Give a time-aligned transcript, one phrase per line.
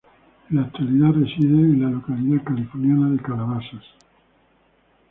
[0.49, 3.85] En la actualidad reside en la localidad californiana de Calabasas.